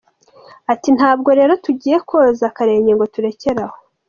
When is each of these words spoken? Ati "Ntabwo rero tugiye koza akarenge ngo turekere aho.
Ati 0.73 0.89
"Ntabwo 0.97 1.29
rero 1.39 1.53
tugiye 1.65 1.97
koza 2.09 2.43
akarenge 2.49 2.91
ngo 2.93 3.05
turekere 3.13 3.59
aho. 3.65 3.77